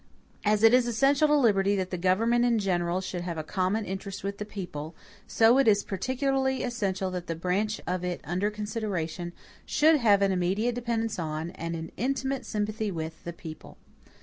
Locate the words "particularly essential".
5.83-7.11